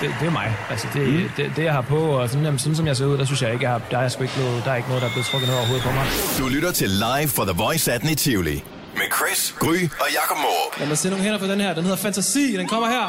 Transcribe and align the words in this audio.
det, 0.00 0.14
det 0.20 0.26
er 0.26 0.30
mig. 0.30 0.56
Altså, 0.70 0.86
det, 0.94 1.08
mm. 1.08 1.28
det, 1.36 1.52
det, 1.56 1.64
jeg 1.64 1.72
har 1.72 1.80
på, 1.80 1.98
og 1.98 2.28
sådan, 2.28 2.44
jamen, 2.44 2.58
sådan 2.58 2.76
som 2.76 2.86
jeg 2.86 2.96
ser 2.96 3.06
ud, 3.06 3.18
der 3.18 3.24
synes 3.24 3.42
jeg 3.42 3.52
ikke, 3.52 3.64
jeg 3.64 3.72
har, 3.72 3.80
der, 3.90 3.98
er 3.98 4.08
sgu 4.08 4.22
ikke 4.22 4.38
noget, 4.38 4.64
der 4.64 4.70
er 4.70 4.76
ikke 4.76 4.88
noget, 4.88 5.02
der 5.02 5.08
er 5.08 5.12
blevet 5.12 5.26
trukket 5.26 5.48
ned 5.48 5.56
over 5.56 5.66
hovedet 5.66 5.84
på 5.84 5.92
mig. 5.92 6.06
Du 6.38 6.48
lytter 6.48 6.72
til 6.72 6.90
Live 6.90 7.28
for 7.28 7.44
The 7.44 7.52
Voice 7.52 7.92
18 7.92 8.08
i 8.08 8.14
Tivoli. 8.14 8.64
Med 8.94 9.08
Chris, 9.16 9.54
Gry 9.58 9.78
og 10.02 10.08
Jakob 10.18 10.36
Morup. 10.44 10.78
Lad 10.78 10.88
mig 10.88 10.98
se 10.98 11.08
nogle 11.10 11.24
hænder 11.24 11.38
på 11.38 11.46
den 11.46 11.60
her. 11.60 11.74
Den 11.74 11.82
hedder 11.82 11.96
Fantasi. 11.96 12.56
Den 12.56 12.68
kommer 12.68 12.88
her. 12.88 13.06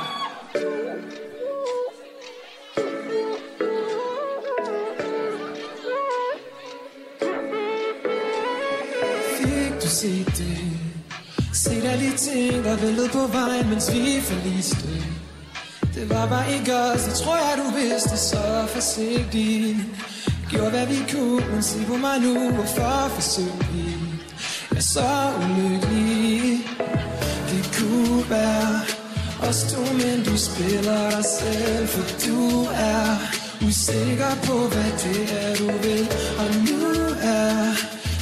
Fik 9.38 9.74
du 9.84 9.88
set 9.88 10.28
det? 10.38 10.58
Set 11.54 11.84
alle 11.86 12.12
de 12.12 12.18
ting, 12.18 12.64
der 12.64 12.78
væltede 12.78 13.10
på 13.10 13.28
vejen, 13.28 13.70
mens 13.70 13.94
vi 13.94 14.22
forliste. 14.22 14.88
Det 15.96 16.10
var 16.10 16.28
bare 16.28 16.54
ikke 16.54 16.76
os, 16.76 17.02
det 17.04 17.14
tror 17.14 17.36
jeg, 17.36 17.54
du 17.58 17.80
vidste 17.80 18.18
så 18.18 18.66
forsigtigt. 18.68 19.78
Gjorde 20.50 20.70
hvad 20.70 20.88
vi 20.88 21.00
kunne, 21.12 21.46
men 21.52 21.64
sig 21.64 21.86
på 21.86 21.98
mig 21.98 22.20
nu, 22.20 22.52
hvorfor 22.52 23.10
forsøgte 23.10 23.66
vi? 23.74 23.96
Jeg 24.72 24.78
er 24.78 24.82
så 24.82 25.10
ulykkelig. 25.44 26.60
Det 27.50 27.64
kunne 27.78 28.30
være 28.30 28.82
os 29.50 29.64
to, 29.72 29.82
men 29.94 30.24
du 30.26 30.38
spiller 30.38 31.10
dig 31.10 31.26
selv, 31.40 31.88
for 31.88 32.06
du 32.26 32.66
er 32.66 33.06
usikker 33.68 34.34
på, 34.44 34.54
hvad 34.54 34.92
det 35.04 35.22
er, 35.42 35.56
du 35.56 35.68
vil. 35.84 36.08
Og 36.42 36.50
nu 36.68 36.82
er 37.22 37.56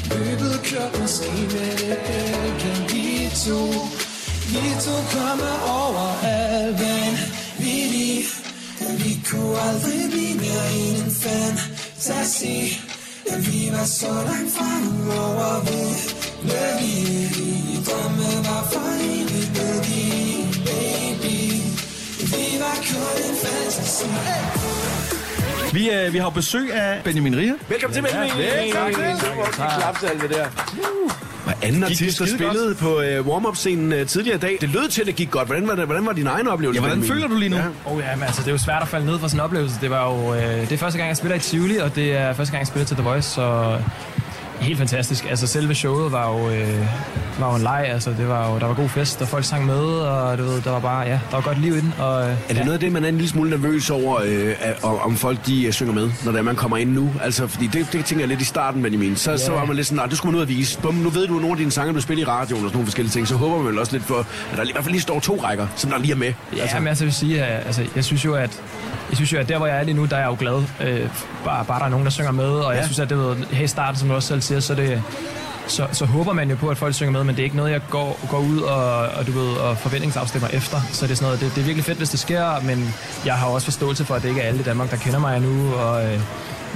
løbet 0.09 0.61
kørt, 0.63 0.99
måske 1.01 1.31
med 1.53 1.71
det 1.77 1.97
kan 2.59 2.77
vi 2.89 3.29
to. 3.45 3.61
Vi 4.53 4.65
to 4.85 4.95
komme 5.15 5.49
over 5.69 6.23
alt, 6.23 6.79
vanvittig. 6.79 7.36
Vi 9.03 9.11
kunne 9.29 9.59
aldrig 9.67 10.01
blive 10.11 10.35
mere 10.43 10.65
end 10.79 10.97
en 11.05 11.11
fantasi. 11.11 12.79
Vi 13.47 13.69
var 13.71 13.85
så 13.85 14.11
langt 14.27 14.51
fra 14.57 14.71
nu 14.83 15.11
over 15.11 15.59
ved 15.67 15.89
lykkelig. 16.43 17.85
Drømme 17.87 18.29
var 18.47 18.63
for 18.71 18.89
evigt 19.01 19.49
lykkelig, 19.57 20.47
baby. 20.67 21.37
Vi 22.31 22.45
var 22.63 22.75
kun 22.89 23.17
en 23.29 23.35
fantasi. 23.43 24.07
Vi, 25.73 25.89
øh, 25.91 26.13
vi 26.13 26.17
har 26.17 26.29
besøg 26.29 26.73
af 26.73 27.03
Benjamin 27.03 27.37
Ria. 27.37 27.53
Velkommen 27.69 27.93
til, 27.93 28.01
Benjamin. 28.01 28.73
tak. 28.73 28.93
Tak. 29.57 29.79
Klap 29.79 29.99
til 29.99 30.07
alt 30.07 30.21
det 30.21 30.29
der. 30.29 30.47
Var 31.47 31.57
anden 31.61 31.81
Gik 31.81 31.99
det 31.99 32.05
artist, 32.05 32.19
der 32.19 32.25
spillede 32.25 32.75
på 32.75 32.95
uh, 32.95 33.27
warm-up-scenen 33.27 34.01
uh, 34.01 34.07
tidligere 34.07 34.37
i 34.37 34.39
dag. 34.39 34.57
Det 34.61 34.69
lød 34.69 34.89
til, 34.89 35.01
at 35.01 35.07
det 35.07 35.15
gik 35.15 35.31
godt. 35.31 35.47
Hvordan 35.47 35.67
var, 35.67 35.75
det, 35.75 35.85
hvordan 35.85 36.05
var 36.05 36.13
din 36.13 36.27
egen 36.27 36.47
oplevelse? 36.47 36.81
Ja, 36.81 36.87
hvordan 36.87 37.07
føler 37.07 37.27
du 37.27 37.35
lige 37.35 37.49
nu? 37.49 37.55
Ja. 37.55 37.63
Oh, 37.85 37.99
ja, 37.99 38.15
men 38.15 38.23
altså, 38.23 38.41
det 38.41 38.47
er 38.47 38.51
jo 38.51 38.57
svært 38.57 38.81
at 38.81 38.87
falde 38.87 39.05
ned 39.05 39.19
fra 39.19 39.29
sådan 39.29 39.39
en 39.39 39.43
oplevelse. 39.43 39.75
Det 39.81 39.89
var 39.89 40.11
jo 40.11 40.33
øh, 40.33 40.41
det 40.41 40.71
er 40.71 40.77
første 40.77 40.97
gang, 40.97 41.07
jeg 41.07 41.17
spiller 41.17 41.35
i 41.35 41.39
Tivoli, 41.39 41.77
og 41.77 41.95
det 41.95 42.15
er 42.15 42.33
første 42.33 42.51
gang, 42.51 42.59
jeg 42.59 42.67
spiller 42.67 42.85
til 42.85 42.95
The 42.95 43.05
Voice, 43.05 43.29
så 43.29 43.77
helt 44.59 44.77
fantastisk. 44.77 45.25
Altså, 45.29 45.47
selve 45.47 45.75
showet 45.75 46.11
var 46.11 46.29
jo, 46.33 46.49
øh, 46.49 46.85
var 47.39 47.49
jo 47.49 47.55
en 47.55 47.61
leg. 47.61 47.85
Altså, 47.89 48.09
det 48.09 48.27
var 48.27 48.53
jo, 48.53 48.59
der 48.59 48.65
var 48.65 48.73
god 48.73 48.89
fest, 48.89 49.21
og 49.21 49.27
folk 49.27 49.45
sang 49.45 49.65
med, 49.65 49.79
og 49.79 50.37
du 50.37 50.43
ved, 50.43 50.61
der 50.61 50.71
var 50.71 50.79
bare, 50.79 51.01
ja, 51.01 51.11
der 51.31 51.35
var 51.35 51.41
godt 51.41 51.61
liv 51.61 51.73
i 51.73 51.79
den. 51.81 51.93
Og, 51.99 52.23
øh, 52.23 52.29
Er 52.29 52.35
det 52.47 52.57
ja. 52.57 52.63
noget 52.63 52.73
af 52.73 52.79
det, 52.79 52.91
man 52.91 53.03
er 53.03 53.09
en 53.09 53.15
lille 53.15 53.29
smule 53.29 53.49
nervøs 53.49 53.89
over, 53.89 54.21
øh, 54.25 54.53
om 55.05 55.15
folk 55.15 55.45
de 55.45 55.65
øh, 55.65 55.73
synger 55.73 55.93
med, 55.93 56.09
når 56.25 56.31
det 56.31 56.39
er, 56.39 56.43
man 56.43 56.55
kommer 56.55 56.77
ind 56.77 56.91
nu? 56.91 57.13
Altså, 57.23 57.47
fordi 57.47 57.67
det, 57.67 57.87
det 57.93 58.05
tænker 58.05 58.21
jeg 58.21 58.27
lidt 58.29 58.41
i 58.41 58.45
starten, 58.45 58.81
Benjamin. 58.83 59.15
Så, 59.15 59.29
yeah. 59.29 59.39
så 59.39 59.51
var 59.51 59.65
man 59.65 59.75
lidt 59.75 59.87
sådan, 59.87 59.95
nej, 59.95 60.05
det 60.05 60.17
skulle 60.17 60.31
man 60.31 60.37
ud 60.37 60.41
at 60.41 60.49
vise. 60.49 60.79
Bum, 60.79 60.93
nu 60.95 61.09
ved 61.09 61.27
du, 61.27 61.35
at 61.35 61.41
nogle 61.41 61.51
af 61.51 61.57
dine 61.57 61.71
sange, 61.71 61.93
du 61.93 62.01
spiller 62.01 62.23
i 62.23 62.27
radioen 62.27 62.63
og 62.63 62.69
sådan 62.69 62.75
nogle 62.75 62.85
forskellige 62.85 63.11
ting, 63.11 63.27
så 63.27 63.35
håber 63.35 63.57
man 63.57 63.65
vel 63.67 63.79
også 63.79 63.91
lidt 63.91 64.03
for, 64.03 64.15
at 64.51 64.57
der 64.57 64.63
i 64.63 64.71
hvert 64.71 64.83
fald 64.83 64.91
lige 64.91 65.01
står 65.01 65.19
to 65.19 65.39
rækker, 65.43 65.67
som 65.75 65.91
der 65.91 65.97
lige 65.97 66.11
er 66.11 66.15
med. 66.15 66.33
Ja, 66.55 66.61
altså. 66.61 66.79
men 66.79 66.87
altså, 66.87 67.03
jeg 67.03 67.07
vil 67.07 67.15
sige, 67.15 67.43
at, 67.43 67.65
altså, 67.65 67.85
jeg 67.95 68.03
synes 68.03 68.25
jo, 68.25 68.33
at 68.33 68.61
jeg 69.09 69.15
synes 69.15 69.33
jo, 69.33 69.39
at 69.39 69.49
der, 69.49 69.57
hvor 69.57 69.67
jeg 69.67 69.77
er 69.77 69.83
lige 69.83 69.95
nu, 69.95 70.05
der 70.05 70.15
er 70.15 70.19
jeg 70.19 70.27
jo 70.27 70.35
glad. 70.39 70.63
Øh, 70.81 71.09
bare, 71.45 71.65
bare 71.65 71.79
der 71.79 71.85
er 71.85 71.89
nogen, 71.89 72.05
der 72.05 72.11
synger 72.11 72.31
med, 72.31 72.49
og 72.49 72.71
ja. 72.71 72.77
jeg 72.77 72.85
synes, 72.85 72.99
at 72.99 73.09
det 73.09 73.17
ved, 73.17 73.35
her 73.35 73.63
i 73.63 73.67
starten, 73.67 73.99
som 73.99 74.09
du 74.09 74.15
også 74.15 74.27
selv 74.27 74.41
siger, 74.41 74.59
så, 74.59 74.75
det, 74.75 75.03
så, 75.67 75.87
så 75.91 76.05
håber 76.05 76.33
man 76.33 76.49
jo 76.49 76.55
på, 76.55 76.69
at 76.69 76.77
folk 76.77 76.93
synger 76.93 77.11
med, 77.11 77.23
men 77.23 77.35
det 77.35 77.41
er 77.41 77.43
ikke 77.43 77.55
noget, 77.55 77.71
jeg 77.71 77.81
går, 77.89 78.19
går 78.29 78.39
ud 78.39 78.59
og, 78.59 79.07
og, 79.07 79.27
du 79.27 79.31
ved, 79.31 79.57
og 79.57 79.77
forventningsafstemmer 79.77 80.47
efter. 80.47 80.77
Så 80.91 81.05
det 81.05 81.11
er, 81.11 81.15
sådan 81.15 81.25
noget, 81.25 81.39
det, 81.39 81.51
det 81.55 81.61
er 81.61 81.65
virkelig 81.65 81.85
fedt, 81.85 81.97
hvis 81.97 82.09
det 82.09 82.19
sker, 82.19 82.61
men 82.61 82.93
jeg 83.25 83.33
har 83.33 83.47
også 83.47 83.65
forståelse 83.65 84.05
for, 84.05 84.15
at 84.15 84.21
det 84.21 84.29
ikke 84.29 84.41
er 84.41 84.47
alle 84.47 84.59
i 84.59 84.63
Danmark, 84.63 84.91
der 84.91 84.97
kender 84.97 85.19
mig 85.19 85.37
endnu. 85.37 85.73
Og, 85.73 86.05
øh, 86.05 86.19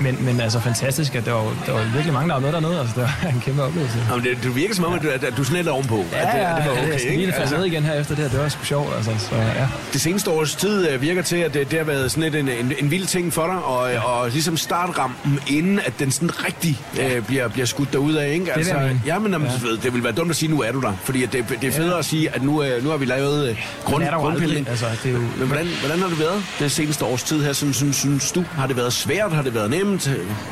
men, 0.04 0.26
men 0.26 0.40
altså 0.42 0.60
fantastisk, 0.60 1.16
at 1.16 1.26
der 1.26 1.32
var, 1.34 1.42
der 1.66 1.72
var 1.72 1.84
virkelig 1.94 2.14
mange, 2.14 2.28
der 2.30 2.34
var 2.34 2.42
med 2.42 2.52
dernede. 2.52 2.80
Altså, 2.80 2.94
det 2.96 3.04
var 3.24 3.30
en 3.30 3.42
kæmpe 3.46 3.64
oplevelse. 3.64 3.98
Jamen, 4.10 4.24
det, 4.26 4.38
det 4.44 4.56
virker 4.56 4.76
som 4.76 4.86
om, 4.86 4.94
at 4.94 5.02
du, 5.02 5.10
at, 5.10 5.24
at 5.24 5.34
du 5.38 5.44
sådan 5.44 5.58
lidt 5.58 5.68
ovenpå. 5.68 6.00
at, 6.00 6.06
det, 6.12 6.18
at 6.40 6.56
det 6.58 6.66
var 6.66 6.72
okay, 6.72 6.92
jeg 6.92 7.00
skal 7.00 7.12
lige 7.18 7.34
falde 7.34 7.58
ned 7.58 7.66
igen 7.66 7.84
her 7.84 7.94
efter 7.94 8.16
det 8.16 8.24
her. 8.24 8.32
Det 8.32 8.40
var 8.40 8.50
sgu 8.50 8.64
sjovt, 8.66 8.96
altså. 8.96 9.12
Så, 9.30 9.36
ja. 9.36 9.68
Det 9.94 10.02
seneste 10.02 10.30
års 10.32 10.56
tid 10.56 10.90
øh, 10.90 11.02
virker 11.02 11.22
til, 11.22 11.36
at 11.36 11.54
det, 11.54 11.72
det 11.72 11.80
har 11.80 11.86
været 11.86 12.12
sådan 12.12 12.24
lidt 12.24 12.36
en, 12.36 12.50
en, 12.50 12.74
en 12.80 12.92
vild 12.92 13.06
ting 13.06 13.34
for 13.34 13.46
dig, 13.48 13.56
og, 13.64 13.92
ja. 13.92 14.00
og 14.02 14.30
ligesom 14.30 14.58
startrampen, 14.58 15.40
inden 15.48 15.80
at 15.86 15.94
den 16.00 16.12
sådan 16.12 16.46
rigtig 16.46 16.80
øh, 17.00 17.24
bliver, 17.26 17.48
bliver 17.48 17.66
skudt 17.66 17.94
derud 17.94 18.14
af, 18.14 18.30
ikke? 18.34 18.54
Altså, 18.54 18.74
ja, 19.06 19.20
men 19.20 19.32
jamen, 19.32 19.34
Ja. 19.48 19.70
ja. 19.70 19.76
det 19.84 19.94
vil 19.94 20.04
være 20.04 20.14
dumt 20.14 20.30
at 20.30 20.36
sige, 20.36 20.50
nu 20.52 20.62
er 20.62 20.72
du 20.72 20.82
der. 20.82 20.94
Fordi 21.04 21.26
det, 21.26 21.46
det 21.62 21.68
er 21.68 21.72
federe 21.72 22.00
at 22.00 22.06
sige, 22.06 22.36
at 22.36 22.44
nu, 22.44 22.64
øh, 22.64 22.84
nu 22.84 22.90
har 22.90 22.98
vi 22.98 23.06
lavet 23.06 23.50
øh, 23.50 23.58
grund, 23.86 24.04
grundpillen. 24.14 24.68
altså, 24.70 24.86
det 25.04 25.10
er 25.10 25.14
jo, 25.14 25.20
Men 25.38 25.48
hvordan, 25.48 25.68
hvordan 25.80 26.00
har 26.00 26.08
det 26.08 26.20
været 26.20 26.44
det 26.60 26.72
seneste 26.72 27.06
års 27.06 27.24
tid 27.24 27.44
her? 27.44 27.54
Synes, 27.54 27.76
synes, 27.76 27.96
synes 27.96 28.32
du, 28.32 28.44
har 28.56 28.68
det 28.68 28.76
været 28.78 28.94
svært? 28.94 29.32
Har 29.32 29.42
det 29.42 29.56
været 29.56 29.70
nemt? 29.70 29.91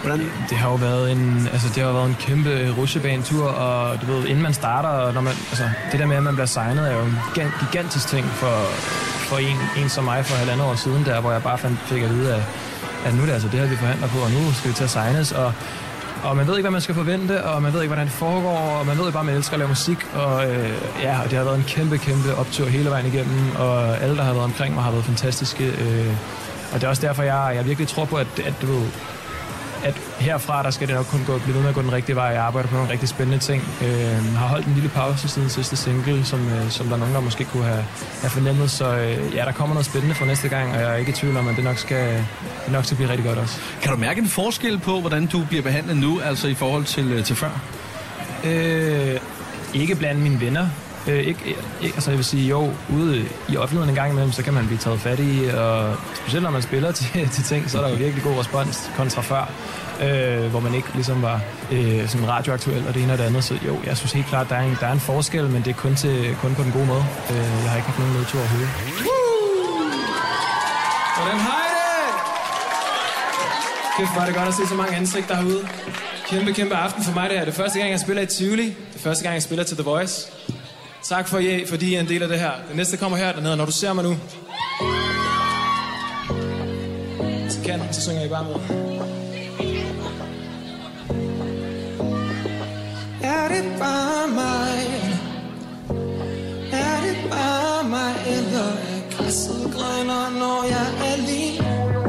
Hvordan? 0.01 0.19
Det 0.49 0.57
har 0.57 0.69
jo 0.69 0.75
været 0.75 1.11
en, 1.11 1.49
altså 1.53 1.67
det 1.75 1.83
har 1.83 1.91
været 1.91 2.09
en 2.09 2.15
kæmpe 2.19 2.73
rusjebanetur, 2.77 3.47
og 3.47 4.01
du 4.01 4.05
ved, 4.05 4.25
inden 4.25 4.43
man 4.43 4.53
starter, 4.53 4.89
og 4.89 5.13
når 5.13 5.21
man, 5.21 5.33
altså 5.51 5.69
det 5.91 5.99
der 5.99 6.05
med, 6.05 6.15
at 6.15 6.23
man 6.23 6.33
bliver 6.33 6.45
signet, 6.45 6.91
er 6.91 6.95
jo 6.97 7.03
en 7.03 7.17
gigantisk 7.59 8.07
ting 8.07 8.25
for, 8.25 8.55
for 9.29 9.37
en, 9.37 9.57
en 9.83 9.89
som 9.89 10.03
mig 10.03 10.25
for 10.25 10.35
halvandet 10.35 10.65
år 10.65 10.75
siden, 10.75 11.05
der, 11.05 11.21
hvor 11.21 11.31
jeg 11.31 11.43
bare 11.43 11.57
fandt, 11.57 11.79
fik 11.79 12.01
at 12.03 12.09
vide, 12.09 12.35
at, 12.35 12.41
at 13.05 13.15
nu 13.15 13.21
er 13.21 13.25
det 13.25 13.33
altså 13.33 13.47
det 13.47 13.59
her, 13.59 13.67
vi 13.67 13.75
forhandler 13.75 14.07
på, 14.07 14.19
og 14.19 14.31
nu 14.31 14.53
skal 14.53 14.69
vi 14.69 14.75
til 14.75 14.83
at 14.83 14.89
signes, 14.89 15.31
og 15.31 15.53
og 16.23 16.37
man 16.37 16.47
ved 16.47 16.53
ikke, 16.53 16.63
hvad 16.63 16.71
man 16.71 16.81
skal 16.81 16.95
forvente, 16.95 17.43
og 17.43 17.61
man 17.61 17.73
ved 17.73 17.81
ikke, 17.81 17.89
hvordan 17.89 18.05
det 18.05 18.13
foregår, 18.13 18.57
og 18.57 18.85
man 18.85 18.97
ved 18.97 19.05
jo 19.05 19.11
bare, 19.11 19.19
at 19.19 19.25
man 19.25 19.35
elsker 19.35 19.53
at 19.53 19.59
lave 19.59 19.69
musik, 19.69 19.97
og 20.13 20.49
øh, 20.49 20.73
ja, 21.01 21.21
og 21.23 21.29
det 21.29 21.37
har 21.37 21.45
været 21.45 21.57
en 21.57 21.63
kæmpe, 21.67 21.97
kæmpe 21.97 22.35
optur 22.35 22.65
hele 22.65 22.89
vejen 22.89 23.05
igennem, 23.05 23.55
og 23.59 23.97
alle, 24.01 24.17
der 24.17 24.23
har 24.23 24.33
været 24.33 24.45
omkring 24.45 24.75
mig, 24.75 24.83
har 24.83 24.91
været 24.91 25.05
fantastiske, 25.05 25.65
øh, 25.65 26.13
og 26.73 26.81
det 26.81 26.83
er 26.83 26.89
også 26.89 27.07
derfor, 27.07 27.23
jeg, 27.23 27.51
jeg 27.55 27.65
virkelig 27.65 27.87
tror 27.87 28.05
på, 28.05 28.15
at, 28.15 28.27
at 28.45 28.53
du 28.61 28.65
ved, 28.65 28.87
at 29.83 29.95
herfra, 30.19 30.63
der 30.63 30.71
skal 30.71 30.87
det 30.87 30.95
nok 30.95 31.05
kun 31.05 31.23
gå, 31.27 31.37
blive 31.37 31.55
ved 31.55 31.61
med 31.61 31.69
at 31.69 31.75
gå 31.75 31.81
den 31.81 31.91
rigtige 31.91 32.15
vej. 32.15 32.25
Jeg 32.25 32.41
arbejder 32.41 32.69
på 32.69 32.75
nogle 32.75 32.91
rigtig 32.91 33.09
spændende 33.09 33.39
ting. 33.39 33.63
Øh, 33.81 34.35
har 34.35 34.47
holdt 34.47 34.67
en 34.67 34.73
lille 34.73 34.89
pause 34.89 35.27
siden 35.27 35.49
sidste 35.49 35.75
single, 35.75 36.25
som, 36.25 36.49
øh, 36.49 36.69
som 36.69 36.87
der 36.87 36.93
er 36.93 36.97
nogen, 36.99 37.13
der 37.13 37.21
måske 37.21 37.45
kunne 37.45 37.63
have, 37.63 37.85
have 38.21 38.29
fornemmet. 38.29 38.71
Så 38.71 38.97
øh, 38.97 39.35
ja, 39.35 39.45
der 39.45 39.51
kommer 39.51 39.73
noget 39.73 39.85
spændende 39.85 40.15
for 40.15 40.25
næste 40.25 40.49
gang, 40.49 40.71
og 40.71 40.81
jeg 40.81 40.91
er 40.91 40.95
ikke 40.95 41.09
i 41.09 41.13
tvivl 41.13 41.37
om, 41.37 41.47
at 41.47 41.55
det 41.55 41.63
nok 41.63 41.77
skal, 41.77 42.13
det 42.65 42.71
nok 42.71 42.85
skal 42.85 42.97
blive 42.97 43.09
rigtig 43.09 43.25
godt 43.25 43.37
også. 43.37 43.59
Kan 43.81 43.91
du 43.91 43.97
mærke 43.97 44.21
en 44.21 44.27
forskel 44.27 44.79
på, 44.79 44.99
hvordan 44.99 45.25
du 45.25 45.45
bliver 45.45 45.63
behandlet 45.63 45.97
nu, 45.97 46.19
altså 46.19 46.47
i 46.47 46.53
forhold 46.53 46.85
til, 46.85 47.11
øh, 47.11 47.23
til 47.23 47.35
før? 47.35 47.61
Øh, 48.43 49.19
ikke 49.73 49.95
blandt 49.95 50.21
mine 50.21 50.41
venner. 50.41 50.67
Øh, 51.07 51.17
ikke, 51.19 51.39
øh, 51.45 51.83
ikke, 51.83 51.95
altså 51.95 52.11
jeg 52.11 52.17
vil 52.17 52.25
sige, 52.25 52.47
jo, 52.47 52.71
ude 52.93 53.25
i 53.49 53.57
offentligheden 53.57 53.89
en 53.89 53.95
gang 53.95 54.11
imellem, 54.11 54.31
så 54.31 54.43
kan 54.43 54.53
man 54.53 54.65
blive 54.65 54.77
taget 54.77 54.99
fat 54.99 55.19
i, 55.19 55.49
og 55.57 55.95
specielt 56.13 56.43
når 56.43 56.51
man 56.51 56.61
spiller 56.61 56.91
til, 56.99 57.29
til 57.29 57.43
ting, 57.43 57.69
så 57.69 57.77
er 57.77 57.81
der 57.81 57.89
jo 57.89 57.95
virkelig 57.95 58.23
god 58.23 58.39
respons 58.39 58.91
kontra 58.97 59.21
før, 59.21 59.51
øh, 60.03 60.49
hvor 60.49 60.59
man 60.59 60.73
ikke 60.73 60.87
ligesom 60.93 61.21
var 61.21 61.41
øh, 61.71 62.07
sådan 62.09 62.27
radioaktuel 62.27 62.87
og 62.87 62.93
det 62.93 63.03
ene 63.03 63.13
og 63.13 63.17
det 63.17 63.23
andet. 63.23 63.43
Så 63.43 63.53
jo, 63.67 63.77
jeg 63.85 63.97
synes 63.97 64.11
helt 64.11 64.27
klart, 64.27 64.49
der 64.49 64.55
er 64.55 64.61
en, 64.61 64.77
der 64.79 64.87
er 64.87 64.91
en 64.91 64.99
forskel, 64.99 65.49
men 65.49 65.61
det 65.63 65.69
er 65.69 65.73
kun, 65.73 65.95
til, 65.95 66.35
kun 66.41 66.55
på 66.55 66.63
den 66.63 66.71
gode 66.71 66.85
måde. 66.85 67.05
Øh, 67.31 67.35
jeg 67.37 67.69
har 67.69 67.75
ikke 67.75 67.87
haft 67.87 67.99
nogen 67.99 68.13
nedtur 68.13 68.39
overhovedet. 68.39 68.69
Hvordan 71.17 71.39
har 71.47 71.61
I 71.67 71.71
det? 71.75 71.89
Kæft, 73.97 74.15
var 74.19 74.25
det 74.25 74.35
godt 74.35 74.47
at 74.47 74.53
se 74.53 74.67
så 74.67 74.75
mange 74.75 74.95
ansigter 74.95 75.35
herude. 75.35 75.67
Kæmpe, 76.29 76.53
kæmpe 76.53 76.75
aften 76.75 77.03
for 77.03 77.13
mig 77.13 77.29
det 77.29 77.37
her. 77.37 77.45
Det 77.45 77.51
er 77.51 77.55
første 77.55 77.79
gang, 77.79 77.91
jeg 77.91 77.99
spiller 77.99 78.23
i 78.23 78.25
Tivoli. 78.25 78.65
Det 78.65 78.95
er 78.95 78.99
første 78.99 79.23
gang, 79.23 79.33
jeg 79.33 79.43
spiller 79.43 79.63
til 79.63 79.77
The 79.77 79.83
Voice. 79.83 80.31
Tak 81.03 81.27
for, 81.27 81.39
I, 81.39 81.65
fordi 81.65 81.89
I 81.89 81.95
er 81.95 81.99
en 81.99 82.07
del 82.07 82.23
af 82.23 82.29
det 82.29 82.39
her. 82.39 82.51
Det 82.67 82.75
næste 82.75 82.97
kommer 82.97 83.17
her 83.17 83.31
dernede, 83.33 83.57
når 83.57 83.65
du 83.65 83.71
ser 83.71 83.93
mig 83.93 84.03
nu. 84.03 84.17
Så 87.49 87.59
kan, 87.65 87.81
så 87.91 88.01
synger 88.01 88.25
I 88.25 88.29
bare 88.29 88.43
med. 88.43 88.53
Er 93.23 93.47
det 93.47 93.79
bare 93.79 94.27
mig? 94.27 94.79
Er 96.71 97.01
det 97.01 97.17
bare 97.29 97.89
mig? 97.89 98.13
Eller 98.27 98.67
er 98.67 99.17
græsset 99.17 99.71
grønner, 99.73 100.39
når 100.39 100.65
jeg 100.69 100.87
er 100.99 101.13
alene? 101.13 102.08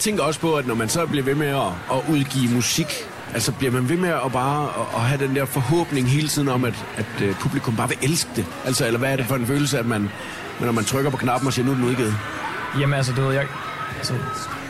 Jeg 0.00 0.04
tænker 0.04 0.22
også 0.22 0.40
på, 0.40 0.54
at 0.54 0.66
når 0.66 0.74
man 0.74 0.88
så 0.88 1.06
bliver 1.06 1.24
ved 1.24 1.34
med 1.34 1.46
at, 1.46 1.72
at 1.92 2.00
udgive 2.08 2.54
musik, 2.54 2.86
altså 3.34 3.52
bliver 3.52 3.72
man 3.72 3.88
ved 3.88 3.96
med 3.96 4.08
at 4.08 4.32
bare 4.32 4.64
at, 4.64 4.86
at 4.94 5.00
have 5.00 5.26
den 5.26 5.36
der 5.36 5.44
forhåbning 5.44 6.08
hele 6.08 6.28
tiden 6.28 6.48
om, 6.48 6.64
at, 6.64 6.86
at 6.96 7.28
uh, 7.28 7.34
publikum 7.34 7.76
bare 7.76 7.88
vil 7.88 7.98
elske 8.02 8.30
det? 8.36 8.46
Altså, 8.64 8.86
eller 8.86 8.98
hvad 8.98 9.12
er 9.12 9.16
det 9.16 9.26
for 9.26 9.34
en 9.34 9.46
følelse, 9.46 9.78
at 9.78 9.86
man, 9.86 10.10
når 10.60 10.72
man 10.72 10.84
trykker 10.84 11.10
på 11.10 11.16
knappen 11.16 11.46
og 11.46 11.52
siger, 11.52 11.66
nu 11.66 11.72
er 11.72 11.76
den 11.76 11.84
udgivet? 11.84 12.14
Jamen 12.80 12.94
altså, 12.94 13.12
du 13.12 13.22
ved, 13.22 13.34
jeg, 13.34 13.46
altså, 13.96 14.14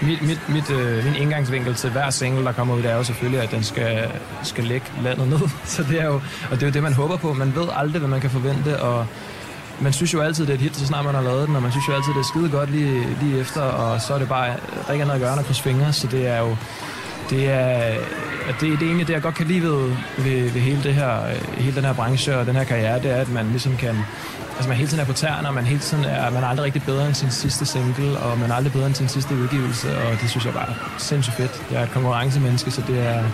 mit, 0.03 0.23
mit, 0.23 0.49
mit, 0.49 0.71
øh, 0.71 1.05
min 1.05 1.15
indgangsvinkel 1.15 1.75
til 1.75 1.91
hver 1.91 2.11
single, 2.11 2.45
der 2.45 2.53
kommer 2.53 2.75
ud, 2.75 2.83
det 2.83 2.91
er 2.91 2.97
jo 2.97 3.05
selvfølgelig, 3.05 3.43
at 3.43 3.51
den 3.51 3.63
skal, 3.63 4.11
skal 4.43 4.65
lægge 4.65 4.87
landet 5.03 5.29
ned. 5.29 5.41
Så 5.65 5.83
det 5.83 6.01
er 6.01 6.07
jo, 6.07 6.21
og 6.51 6.51
det 6.51 6.63
er 6.63 6.67
jo 6.67 6.73
det, 6.73 6.83
man 6.83 6.93
håber 6.93 7.17
på. 7.17 7.33
Man 7.33 7.55
ved 7.55 7.69
aldrig, 7.77 7.99
hvad 7.99 8.11
man 8.11 8.21
kan 8.21 8.31
forvente, 8.31 8.83
og 8.83 9.07
man 9.81 9.93
synes 9.93 10.15
jo 10.15 10.21
altid, 10.21 10.47
det 10.47 10.51
er 10.51 10.55
et 10.55 10.61
hit, 10.61 10.77
så 10.77 10.87
snart 10.87 11.05
man 11.05 11.15
har 11.15 11.23
lavet 11.23 11.49
den, 11.49 11.57
og 11.57 11.63
man 11.63 11.71
synes 11.71 11.89
jo 11.89 11.93
altid, 11.93 12.13
det 12.13 12.21
er 12.21 12.25
skide 12.25 12.51
godt 12.51 12.71
lige, 12.71 13.07
lige 13.23 13.41
efter, 13.41 13.61
og 13.61 14.01
så 14.01 14.15
er 14.15 14.19
det 14.19 14.29
bare, 14.29 14.55
rigtig 14.89 14.93
ikke 14.93 15.13
at 15.13 15.21
gøre, 15.21 15.37
når 15.37 15.43
krydse 15.43 15.63
fingre, 15.63 15.93
så 15.93 16.07
det 16.07 16.27
er 16.27 16.39
jo, 16.39 16.57
det 17.31 17.51
er, 17.51 17.95
det, 18.47 18.61
det 18.61 18.83
er 18.83 18.87
egentlig 18.87 19.07
det, 19.07 19.13
jeg 19.13 19.23
godt 19.23 19.35
kan 19.35 19.47
lide 19.47 19.63
ved, 19.63 19.93
ved, 20.19 20.51
ved 20.51 20.61
hele, 20.61 20.83
det 20.83 20.95
her, 20.95 21.13
hele 21.57 21.77
den 21.77 21.85
her 21.85 21.93
branche 21.93 22.39
og 22.39 22.47
den 22.47 22.57
her 22.57 22.65
karriere, 22.65 23.03
det 23.03 23.11
er, 23.11 23.17
at 23.17 23.29
man 23.29 23.47
ligesom 23.51 23.77
kan, 23.77 23.97
altså 24.57 24.69
man 24.69 24.77
hele 24.77 24.89
tiden 24.89 25.01
er 25.01 25.07
på 25.07 25.13
tæerne, 25.13 25.49
og 25.49 25.55
man 25.55 25.65
hele 25.65 25.81
tiden 25.81 26.05
er, 26.05 26.31
man 26.31 26.43
er 26.43 26.47
aldrig 26.47 26.65
rigtig 26.65 26.83
bedre 26.83 27.07
end 27.07 27.15
sin 27.15 27.31
sidste 27.31 27.67
single, 27.67 28.19
og 28.19 28.39
man 28.39 28.51
er 28.51 28.55
aldrig 28.55 28.73
bedre 28.73 28.87
end 28.87 28.95
sin 28.95 29.09
sidste 29.09 29.35
udgivelse, 29.35 29.99
og 29.99 30.21
det 30.21 30.31
synes 30.31 30.45
jeg 30.45 30.55
bare 30.55 30.69
er 30.69 30.75
sindssygt 30.99 31.37
fedt. 31.37 31.63
Jeg 31.71 31.81
er 31.81 31.85
et 31.85 31.91
konkurrencemenneske, 31.91 32.71
så 32.71 32.83
det 32.89 33.07
er, 33.07 33.25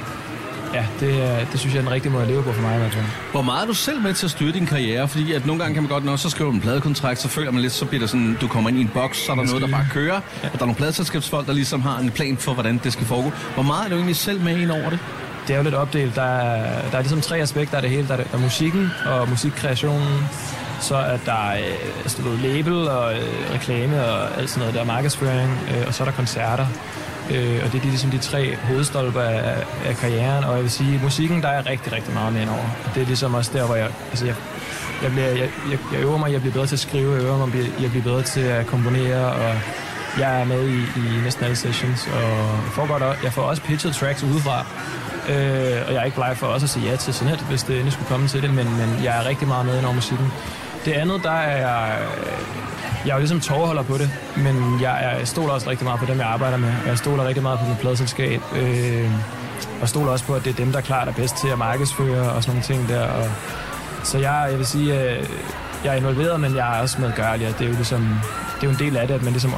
ja, 0.74 0.86
det, 1.00 1.46
det 1.52 1.60
synes 1.60 1.74
jeg 1.74 1.80
er 1.80 1.84
den 1.84 1.92
rigtige 1.92 2.12
måde 2.12 2.22
at 2.22 2.28
leve 2.28 2.42
på 2.42 2.52
for 2.52 2.62
mig 2.62 2.90
fald. 2.92 3.04
Hvor 3.30 3.42
meget 3.42 3.62
er 3.62 3.66
du 3.66 3.74
selv 3.74 4.02
med 4.02 4.14
til 4.14 4.26
at 4.26 4.30
styre 4.30 4.52
din 4.52 4.66
karriere? 4.66 5.08
Fordi 5.08 5.32
at 5.32 5.46
nogle 5.46 5.62
gange 5.62 5.74
kan 5.74 5.82
man 5.82 5.90
godt, 5.90 6.04
når 6.04 6.16
så 6.16 6.30
skriver 6.30 6.52
en 6.52 6.60
pladekontrakt, 6.60 7.20
så 7.20 7.28
føler 7.28 7.50
man 7.50 7.62
lidt, 7.62 7.72
så 7.72 7.84
bliver 7.84 8.00
det 8.00 8.10
sådan, 8.10 8.38
du 8.40 8.48
kommer 8.48 8.70
ind 8.70 8.78
i 8.78 8.80
en 8.80 8.90
boks, 8.94 9.18
så 9.18 9.32
er 9.32 9.36
der 9.36 9.44
noget, 9.44 9.62
der 9.62 9.68
bare 9.68 9.86
kører, 9.92 10.20
ja. 10.42 10.48
og 10.48 10.52
der 10.52 10.58
er 10.58 10.66
nogle 10.66 10.74
pladeselskabsfolk, 10.74 11.46
der 11.46 11.52
ligesom 11.52 11.82
har 11.82 11.98
en 11.98 12.10
plan 12.10 12.36
for, 12.36 12.54
hvordan 12.54 12.80
det 12.84 12.92
skal 12.92 13.06
foregå. 13.06 13.32
Hvor 13.54 13.62
meget 13.62 13.84
er 13.84 13.88
du 13.88 13.94
egentlig 13.94 14.16
selv 14.16 14.40
med 14.40 14.58
ind 14.58 14.70
over 14.70 14.90
det? 14.90 14.98
Det 15.46 15.52
er 15.52 15.56
jo 15.56 15.62
lidt 15.62 15.74
opdelt. 15.74 16.14
Der 16.14 16.22
er, 16.22 16.90
der 16.90 16.96
er 16.98 17.02
ligesom 17.02 17.20
tre 17.20 17.38
aspekter 17.38 17.76
af 17.76 17.82
det 17.82 17.90
hele. 17.90 18.08
Der 18.08 18.14
er, 18.14 18.24
der 18.24 18.38
er 18.38 18.38
musikken 18.38 18.90
og 19.06 19.28
musikkreationen, 19.28 20.28
så 20.80 20.96
er 20.96 21.16
der 21.16 21.50
øh, 21.50 22.02
altså, 22.02 22.22
ved, 22.22 22.38
label 22.38 22.88
og 22.88 23.14
øh, 23.14 23.54
reklame 23.54 24.04
og 24.04 24.38
alt 24.38 24.50
sådan 24.50 24.60
noget. 24.60 24.74
Der 24.74 24.80
er 24.80 24.84
markedsføring, 24.84 25.58
øh, 25.70 25.84
og 25.86 25.94
så 25.94 26.02
er 26.02 26.04
der 26.04 26.14
koncerter. 26.14 26.66
Øh, 27.30 27.60
og 27.64 27.72
det 27.72 27.78
er 27.78 27.84
ligesom 27.84 28.10
de 28.10 28.18
tre 28.18 28.56
hovedstolper 28.56 29.20
af, 29.20 29.64
af 29.86 29.96
karrieren. 29.96 30.44
Og 30.44 30.54
jeg 30.54 30.62
vil 30.62 30.70
sige, 30.70 31.00
musikken, 31.02 31.42
der 31.42 31.48
er 31.48 31.66
rigtig, 31.66 31.92
rigtig 31.92 32.14
meget 32.14 32.32
med 32.32 32.48
over. 32.48 32.68
Og 32.84 32.90
det 32.94 33.02
er 33.02 33.06
ligesom 33.06 33.34
også 33.34 33.50
der, 33.54 33.66
hvor 33.66 33.74
jeg... 33.74 33.90
Altså, 34.10 34.26
jeg 34.26 34.34
jeg, 35.02 35.10
bliver, 35.10 35.26
jeg, 35.26 35.50
jeg, 35.70 35.78
jeg 35.92 36.00
øver 36.00 36.18
mig, 36.18 36.32
jeg 36.32 36.40
bliver 36.40 36.52
bedre 36.52 36.66
til 36.66 36.74
at 36.74 36.80
skrive, 36.80 37.14
jeg 37.14 37.22
øver 37.22 37.46
mig, 37.46 37.54
jeg 37.80 37.90
bliver 37.90 38.04
bedre 38.04 38.22
til 38.22 38.40
at 38.40 38.66
komponere, 38.66 39.26
og 39.32 39.54
jeg 40.18 40.40
er 40.40 40.44
med 40.44 40.68
i, 40.68 40.80
i 40.80 41.20
næsten 41.24 41.44
alle 41.44 41.56
sessions, 41.56 42.06
og 42.06 42.22
jeg 42.22 42.72
får, 42.72 42.86
godt, 42.86 43.22
jeg 43.22 43.32
får 43.32 43.42
også 43.42 43.62
pitchet 43.62 43.94
tracks 43.94 44.22
udefra, 44.22 44.66
øh, 45.28 45.86
og 45.86 45.92
jeg 45.92 46.00
er 46.00 46.04
ikke 46.04 46.14
bleg 46.14 46.36
for 46.36 46.46
også 46.46 46.66
at 46.66 46.70
sige 46.70 46.90
ja 46.90 46.96
til 46.96 47.14
sådan 47.14 47.34
et, 47.34 47.40
hvis 47.40 47.62
det 47.62 47.72
endelig 47.72 47.92
skulle 47.92 48.08
komme 48.08 48.28
til 48.28 48.42
det, 48.42 48.50
men, 48.50 48.76
men 48.76 49.04
jeg 49.04 49.18
er 49.18 49.28
rigtig 49.28 49.48
meget 49.48 49.66
med 49.66 49.78
ind 49.78 49.84
over 49.84 49.94
musikken. 49.94 50.32
Det 50.84 50.92
andet, 50.92 51.20
der 51.22 51.30
er 51.30 51.56
jeg... 51.56 51.98
Jeg 53.06 53.12
er 53.12 53.16
jo 53.16 53.18
ligesom 53.18 53.40
tårholder 53.40 53.82
på 53.82 53.98
det, 53.98 54.10
men 54.36 54.80
jeg, 54.80 55.16
jeg 55.18 55.28
stoler 55.28 55.52
også 55.52 55.70
rigtig 55.70 55.84
meget 55.84 56.00
på 56.00 56.06
dem, 56.06 56.18
jeg 56.18 56.26
arbejder 56.26 56.56
med. 56.56 56.72
Jeg 56.86 56.98
stoler 56.98 57.24
rigtig 57.28 57.42
meget 57.42 57.58
på 57.58 57.64
mit 57.68 57.78
pladselskab. 57.78 58.40
Øh, 58.56 59.10
og 59.80 59.88
stoler 59.88 60.10
også 60.12 60.24
på, 60.24 60.34
at 60.34 60.44
det 60.44 60.50
er 60.50 60.56
dem, 60.56 60.72
der 60.72 60.80
klart 60.80 61.08
er 61.08 61.12
bedst 61.12 61.36
til 61.36 61.48
at 61.48 61.58
markedsføre 61.58 62.32
og 62.32 62.42
sådan 62.42 62.54
nogle 62.54 62.62
ting 62.62 62.88
der. 62.88 63.08
Og, 63.08 63.28
så 64.04 64.18
jeg, 64.18 64.48
jeg 64.50 64.58
vil 64.58 64.66
sige, 64.66 65.00
øh, 65.00 65.26
jeg 65.84 65.92
er 65.92 65.96
involveret, 65.96 66.40
men 66.40 66.56
jeg 66.56 66.76
er 66.76 66.82
også 66.82 67.00
medgørlig, 67.00 67.48
og 67.48 67.58
det 67.58 67.64
er 67.64 67.68
jo 67.68 67.74
ligesom 67.74 68.20
det 68.60 68.62
er 68.62 68.66
jo 68.66 68.70
en 68.70 68.78
del 68.78 68.96
af 68.96 69.06
det, 69.08 69.14
at 69.14 69.22
man 69.22 69.32
ligesom 69.32 69.52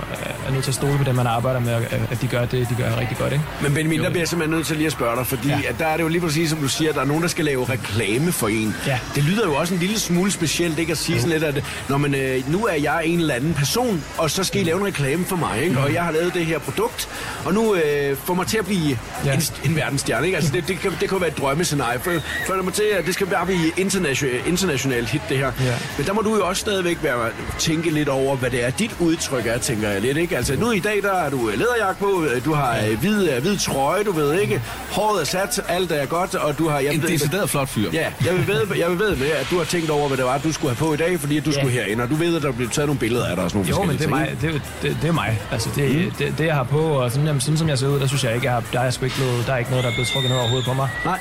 er 0.46 0.50
nødt 0.50 0.64
til 0.64 0.70
at 0.70 0.74
stole 0.74 0.98
på 0.98 1.04
dem, 1.04 1.14
man 1.14 1.26
arbejder 1.26 1.60
med, 1.60 1.72
at 2.10 2.22
de 2.22 2.26
gør 2.26 2.44
det, 2.44 2.68
de 2.68 2.74
gør 2.74 2.96
rigtig 3.00 3.16
godt, 3.18 3.32
ikke? 3.32 3.44
Men 3.62 3.74
Benjamin, 3.74 4.00
der 4.00 4.08
bliver 4.08 4.20
jeg 4.20 4.28
simpelthen 4.28 4.56
nødt 4.56 4.66
til 4.66 4.76
lige 4.76 4.86
at 4.86 4.92
spørge 4.92 5.16
dig, 5.16 5.26
fordi 5.26 5.48
ja. 5.48 5.60
at 5.68 5.78
der 5.78 5.86
er 5.86 5.96
det 5.96 6.04
jo 6.04 6.08
lige 6.08 6.20
præcis, 6.20 6.50
som 6.50 6.58
du 6.58 6.68
siger, 6.68 6.88
at 6.88 6.94
der 6.94 7.00
er 7.00 7.06
nogen, 7.06 7.22
der 7.22 7.28
skal 7.28 7.44
lave 7.44 7.64
reklame 7.64 8.32
for 8.32 8.48
en. 8.48 8.74
Ja. 8.86 8.98
Det 9.14 9.24
lyder 9.24 9.46
jo 9.46 9.54
også 9.54 9.74
en 9.74 9.80
lille 9.80 9.98
smule 9.98 10.30
specielt, 10.30 10.78
ikke 10.78 10.92
at 10.92 10.98
sige 10.98 11.16
jo. 11.16 11.22
sådan 11.22 11.40
lidt, 11.40 11.56
at 11.56 11.64
når 11.88 11.96
man, 11.96 12.14
øh, 12.14 12.52
nu 12.52 12.66
er 12.66 12.74
jeg 12.74 13.06
en 13.06 13.20
eller 13.20 13.34
anden 13.34 13.54
person, 13.54 14.04
og 14.18 14.30
så 14.30 14.44
skal 14.44 14.60
I 14.60 14.64
lave 14.64 14.78
en 14.78 14.86
reklame 14.86 15.24
for 15.24 15.36
mig, 15.36 15.62
ikke? 15.62 15.74
Mm. 15.74 15.82
og 15.82 15.94
jeg 15.94 16.02
har 16.02 16.12
lavet 16.12 16.34
det 16.34 16.46
her 16.46 16.58
produkt, 16.58 17.08
og 17.44 17.54
nu 17.54 17.74
øh, 17.74 18.16
får 18.16 18.34
mig 18.34 18.46
til 18.46 18.58
at 18.58 18.64
blive 18.64 18.98
ja. 19.24 19.34
en, 19.34 19.42
en 19.64 19.76
verdensstjerne. 19.76 20.26
Ikke? 20.26 20.36
Altså, 20.36 20.52
det, 20.52 20.68
det, 20.68 20.80
kan, 20.80 20.92
det 21.00 21.08
kan 21.08 21.20
være 21.20 21.30
et 21.30 21.38
drømmescenarie, 21.38 22.00
for, 22.00 22.12
for 22.46 22.62
mig 22.62 22.72
til, 22.72 22.84
at 22.98 23.06
det 23.06 23.14
skal 23.14 23.26
bare 23.26 23.46
blive 23.46 23.70
international, 23.76 24.40
internationalt 24.46 25.08
hit, 25.08 25.22
det 25.28 25.38
her. 25.38 25.52
Ja. 25.64 25.74
Men 25.96 26.06
der 26.06 26.12
må 26.12 26.20
du 26.20 26.36
jo 26.36 26.46
også 26.46 26.60
stadigvæk 26.60 26.98
være, 27.02 27.30
tænke 27.58 27.90
lidt 27.90 28.08
over, 28.08 28.36
hvad 28.36 28.50
det 28.50 28.64
er, 28.64 28.70
dit 28.88 29.00
udtryk 29.00 29.46
er, 29.46 29.58
tænker 29.58 29.88
jeg 29.88 30.00
lidt. 30.00 30.16
Ikke? 30.16 30.36
Altså, 30.36 30.56
nu 30.56 30.70
i 30.70 30.78
dag, 30.78 31.02
der 31.02 31.12
er 31.12 31.30
du 31.30 31.50
læderjakke 31.56 32.00
på, 32.00 32.24
du 32.44 32.52
har 32.54 32.76
ja. 32.76 32.94
hvid, 32.96 33.40
hvid 33.40 33.58
trøje, 33.58 34.04
du 34.04 34.12
ved 34.12 34.40
ikke, 34.40 34.62
håret 34.90 35.20
er 35.20 35.24
sat, 35.24 35.60
alt 35.68 35.92
er 35.92 36.06
godt, 36.06 36.34
og 36.34 36.58
du 36.58 36.68
har... 36.68 36.78
Jeg 36.78 36.94
en 36.94 37.02
ved, 37.02 37.08
decideret 37.08 37.50
flot 37.50 37.68
fyr. 37.68 37.90
Ja, 37.92 38.12
jeg 38.24 38.34
vil, 38.34 38.46
ved, 38.46 38.76
jeg 38.78 38.90
vil 38.90 38.98
ved 38.98 39.16
med, 39.16 39.26
at 39.26 39.46
du 39.50 39.58
har 39.58 39.64
tænkt 39.64 39.90
over, 39.90 40.08
hvad 40.08 40.16
det 40.16 40.24
var, 40.24 40.38
du 40.38 40.52
skulle 40.52 40.74
have 40.74 40.86
på 40.86 40.94
i 40.94 40.96
dag, 40.96 41.20
fordi 41.20 41.36
at 41.36 41.44
du 41.44 41.50
ja. 41.50 41.60
skulle 41.60 41.72
herind, 41.72 42.00
og 42.00 42.10
du 42.10 42.14
ved, 42.14 42.36
at 42.36 42.42
der 42.42 42.52
bliver 42.52 42.70
taget 42.70 42.86
nogle 42.86 43.00
billeder 43.00 43.26
af 43.26 43.36
dig 43.36 43.44
og 43.44 43.50
sådan 43.50 43.66
nogle 43.66 43.82
Jo, 43.82 43.86
men 43.86 43.98
det 43.98 44.04
er, 44.04 44.08
mig, 44.08 44.36
det, 44.42 44.62
det, 44.82 44.96
det, 45.02 45.08
er 45.08 45.12
mig. 45.12 45.40
Altså, 45.52 45.68
det, 45.76 46.04
mm. 46.04 46.10
det, 46.10 46.34
det, 46.38 46.46
jeg 46.46 46.54
har 46.54 46.64
på, 46.64 46.80
og 46.80 47.10
sådan, 47.10 47.26
jamen, 47.26 47.40
sådan 47.40 47.58
som 47.58 47.68
jeg 47.68 47.78
ser 47.78 47.88
ud, 47.88 48.00
der 48.00 48.06
synes 48.06 48.24
jeg 48.24 48.34
ikke, 48.34 48.46
jeg 48.46 48.54
har, 48.54 48.62
der, 48.72 48.80
er 48.80 48.90
sgu 48.90 49.04
ikke 49.04 49.20
noget, 49.20 49.46
der 49.46 49.52
er 49.52 49.58
ikke 49.58 49.70
noget, 49.70 49.84
der 49.84 49.90
er 49.90 49.94
blevet 49.94 50.08
trukket 50.08 50.28
noget 50.28 50.42
overhovedet 50.42 50.68
på 50.68 50.74
mig. 50.74 50.88
Nej 51.04 51.18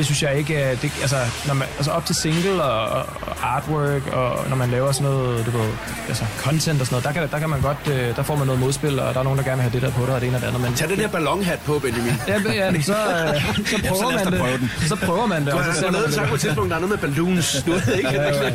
det 0.00 0.06
synes 0.06 0.22
jeg 0.22 0.38
ikke, 0.38 0.78
det, 0.82 0.92
altså, 1.00 1.16
når 1.46 1.54
man, 1.54 1.68
altså 1.76 1.90
op 1.90 2.04
til 2.06 2.14
single 2.14 2.62
og, 2.62 2.84
og, 2.88 3.06
artwork, 3.42 4.04
og 4.12 4.48
når 4.48 4.56
man 4.56 4.70
laver 4.70 4.92
sådan 4.92 5.12
noget, 5.12 5.46
du 5.46 5.50
ved, 5.50 5.70
altså 6.08 6.24
content 6.38 6.80
og 6.80 6.86
sådan 6.86 6.94
noget, 6.94 7.04
der 7.04 7.12
kan, 7.12 7.30
der 7.30 7.38
kan 7.38 7.50
man 7.50 7.60
godt, 7.60 7.82
øh, 7.94 8.16
der 8.16 8.22
får 8.22 8.36
man 8.36 8.46
noget 8.46 8.60
modspil, 8.60 9.00
og 9.00 9.14
der 9.14 9.20
er 9.20 9.24
nogen, 9.24 9.38
der 9.38 9.44
gerne 9.44 9.56
vil 9.56 9.62
have 9.62 9.72
det 9.72 9.82
der 9.82 9.90
på 9.90 10.06
dig, 10.06 10.14
og 10.14 10.20
det 10.20 10.26
ene 10.26 10.36
og 10.36 10.40
det 10.40 10.48
andet. 10.48 10.60
Men, 10.62 10.74
Tag 10.74 10.88
den 10.88 10.96
her 10.96 11.08
ballonhat 11.08 11.58
på, 11.58 11.78
Benjamin. 11.78 12.14
ja, 12.28 12.36
ja 12.54 12.82
så, 12.82 12.92
øh, 12.92 13.66
så 13.72 13.78
prøver 13.88 14.10
man 14.18 14.32
det. 14.32 14.88
Så 14.88 14.96
prøver 14.96 15.26
man 15.26 15.44
det. 15.44 15.52
Du 15.52 15.58
har 15.58 15.90
lavet 15.90 16.14
sagt 16.14 16.28
på 16.28 16.34
et 16.34 16.40
tidspunkt, 16.40 16.70
der 16.70 16.76
er 16.76 16.80
noget 16.80 16.90
med 16.94 16.98
balloons. 17.08 17.62
Du 17.66 17.70
ved 17.72 17.94
ikke. 17.96 18.10
Ja, 18.12 18.44
ja. 18.44 18.50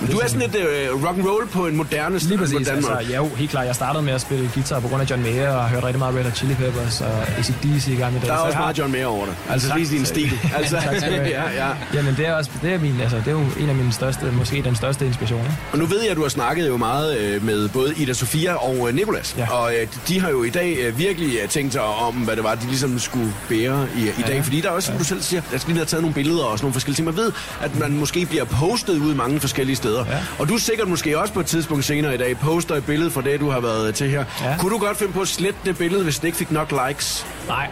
Men 0.00 0.10
du 0.10 0.18
er 0.18 0.26
sådan 0.26 0.42
et 0.42 0.56
uh, 0.56 1.04
rock 1.04 1.18
and 1.18 1.26
roll 1.28 1.48
på 1.48 1.66
en 1.66 1.76
moderne 1.76 2.18
Lige 2.18 2.38
præcis. 2.38 2.68
Altså, 2.68 2.98
ja, 3.10 3.16
jo, 3.16 3.28
helt 3.36 3.50
klart. 3.50 3.66
Jeg 3.66 3.74
startede 3.74 4.02
med 4.02 4.12
at 4.12 4.20
spille 4.20 4.50
guitar 4.54 4.80
på 4.80 4.88
grund 4.88 5.02
af 5.02 5.10
John 5.10 5.22
Mayer, 5.22 5.50
og 5.50 5.62
har 5.62 5.68
hørt 5.68 5.84
rigtig 5.84 5.98
meget 5.98 6.14
Red 6.14 6.24
Hot 6.24 6.36
Chili 6.36 6.54
Peppers 6.54 7.00
og 7.00 7.28
ACDC 7.38 7.88
i 7.88 7.94
gang 7.94 8.12
med 8.12 8.20
det. 8.20 8.28
Der 8.28 8.34
er 8.34 8.38
også 8.38 8.58
meget 8.58 8.78
John 8.78 8.92
Mayer 8.92 9.06
over 9.06 9.26
det. 9.26 9.34
Altså, 9.50 9.74
lige 9.76 9.88
din 9.96 10.04
stil. 10.04 10.32
Altså, 10.56 10.77
ja, 11.38 11.66
ja. 11.66 11.68
Jamen, 11.94 12.16
det 12.16 12.26
er, 12.26 12.34
også, 12.34 12.50
det 12.62 12.72
er, 12.72 12.78
min, 12.78 13.00
altså, 13.00 13.16
det 13.16 13.28
er 13.28 13.32
jo 13.32 13.44
en 13.60 13.68
af 13.68 13.74
mine 13.74 13.92
største, 13.92 14.24
måske 14.32 14.62
den 14.62 14.76
største 14.76 15.06
inspiration. 15.06 15.40
Ikke? 15.40 15.56
Og 15.72 15.78
nu 15.78 15.86
ved 15.86 16.00
jeg, 16.02 16.10
at 16.10 16.16
du 16.16 16.22
har 16.22 16.28
snakket 16.28 16.68
jo 16.68 16.76
meget 16.76 17.18
øh, 17.18 17.44
med 17.44 17.68
både 17.68 17.94
Ida 17.96 18.12
Sofia 18.12 18.54
og 18.54 18.88
øh, 18.88 18.94
Nikolas. 18.94 19.34
Ja. 19.38 19.52
Og 19.52 19.72
øh, 19.74 19.86
de 20.08 20.20
har 20.20 20.30
jo 20.30 20.42
i 20.42 20.50
dag 20.50 20.98
virkelig 20.98 21.38
tænkt 21.48 21.72
sig 21.72 21.82
om, 21.82 22.14
hvad 22.14 22.36
det 22.36 22.44
var, 22.44 22.54
de 22.54 22.66
ligesom 22.66 22.98
skulle 22.98 23.32
bære 23.48 23.86
i, 23.96 24.00
i 24.00 24.12
ja. 24.18 24.26
dag. 24.26 24.44
Fordi 24.44 24.60
der 24.60 24.68
er 24.68 24.72
også, 24.72 24.86
som 24.86 24.94
ja. 24.94 24.98
du 24.98 25.04
selv 25.04 25.22
siger, 25.22 25.42
der 25.52 25.58
skal 25.58 25.68
lige 25.68 25.78
have 25.78 25.86
taget 25.86 26.02
nogle 26.02 26.14
billeder 26.14 26.44
og 26.44 26.58
sådan 26.58 26.64
nogle 26.64 26.72
forskellige 26.72 26.96
ting. 26.96 27.04
Man 27.04 27.16
ved, 27.16 27.32
at 27.60 27.78
man 27.78 27.92
måske 27.92 28.26
bliver 28.26 28.44
postet 28.44 28.98
ud 28.98 29.14
mange 29.14 29.40
forskellige 29.40 29.76
steder. 29.76 30.04
Ja. 30.10 30.18
Og 30.38 30.48
du 30.48 30.58
sikkert 30.58 30.88
måske 30.88 31.18
også 31.18 31.34
på 31.34 31.40
et 31.40 31.46
tidspunkt 31.46 31.84
senere 31.84 32.14
i 32.14 32.18
dag 32.18 32.38
poster 32.38 32.74
et 32.74 32.84
billede 32.84 33.10
fra 33.10 33.22
det, 33.22 33.40
du 33.40 33.50
har 33.50 33.60
været 33.60 33.94
til 33.94 34.10
her. 34.10 34.24
Ja. 34.42 34.56
Kunne 34.58 34.72
du 34.72 34.78
godt 34.78 34.96
finde 34.96 35.12
på 35.12 35.20
at 35.20 35.28
slette 35.28 35.58
det 35.64 35.78
billede, 35.78 36.04
hvis 36.04 36.18
det 36.18 36.24
ikke 36.24 36.38
fik 36.38 36.50
nok 36.50 36.74
likes? 36.88 37.26
Nej. 37.48 37.68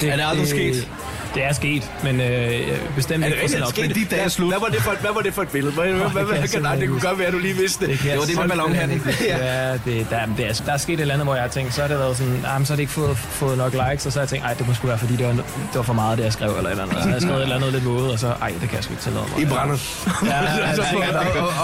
Det, 0.00 0.08
er 0.08 0.16
det 0.16 0.24
aldrig 0.28 0.48
sket? 0.48 0.88
Det 1.34 1.44
er 1.44 1.52
sket, 1.52 1.90
men 2.04 2.20
øh, 2.20 2.60
bestemt 2.96 3.24
ikke. 3.24 3.36
Det, 3.36 3.54
er 3.54 3.58
det 3.58 3.68
sket 3.68 3.94
de 3.94 4.16
dage 4.16 4.30
slut? 4.30 4.50
Hvad 4.50 4.60
var, 4.60 4.66
det 4.66 4.82
for, 4.82 4.90
hvad 5.00 5.10
var 5.14 5.20
det 5.20 5.34
for 5.34 5.42
et 5.42 5.48
billede? 5.48 5.72
Hvad, 5.72 5.92
hvad, 5.92 6.10
hvad, 6.10 6.24
hvad, 6.24 6.48
kan, 6.48 6.62
nej, 6.62 6.74
det 6.74 6.88
kunne 6.88 7.00
godt 7.00 7.18
være, 7.18 7.26
at 7.26 7.32
du 7.32 7.38
lige 7.38 7.56
vidste 7.56 7.86
det. 7.86 7.98
Det, 8.02 8.18
var 8.18 8.24
det 8.24 8.36
med 8.38 8.48
ballonhatten. 8.48 9.02
ja, 9.20 9.72
det, 9.72 10.06
der, 10.10 10.26
det 10.36 10.46
er, 10.46 10.62
der 10.66 10.72
er 10.72 10.76
sket 10.76 10.94
et 10.94 11.00
eller 11.00 11.14
andet, 11.14 11.26
hvor 11.26 11.34
jeg 11.34 11.42
har 11.42 11.48
tænkt, 11.48 11.74
så 11.74 11.80
har 11.80 11.88
det 11.88 11.98
været 11.98 12.16
sådan, 12.16 12.44
ah, 12.46 12.66
så 12.66 12.72
har 12.72 12.76
det 12.76 12.80
ikke 12.80 12.92
fået, 12.92 13.16
fået 13.16 13.58
nok 13.58 13.72
likes, 13.72 14.06
og 14.06 14.12
så 14.12 14.18
har 14.18 14.22
jeg 14.22 14.28
tænkt, 14.28 14.46
ej, 14.46 14.54
det 14.54 14.68
må 14.68 14.74
sgu 14.74 14.86
være, 14.86 14.98
fordi 14.98 15.16
det 15.16 15.26
var, 15.26 15.32
det 15.32 15.44
var 15.74 15.82
for 15.82 15.92
meget, 15.92 16.18
det 16.18 16.24
jeg 16.24 16.32
skrev, 16.32 16.56
eller 16.56 16.70
eller 16.70 16.82
andet. 16.82 16.96
Jeg 16.96 17.12
har 17.12 17.20
skrevet 17.20 17.36
et 17.36 17.42
eller 17.42 17.56
andet 17.56 17.72
lidt 17.72 17.84
måde, 17.84 18.12
og 18.12 18.18
så, 18.18 18.26
ej, 18.26 18.48
det 18.48 18.68
kan 18.68 18.74
jeg 18.74 18.84
sgu 18.84 18.92
ikke 18.92 19.02
tillade 19.02 19.24
mig. 19.36 19.42
I 19.42 19.46
brænder. 19.46 19.76
Ja, 20.24 20.40
ja, 20.66 20.74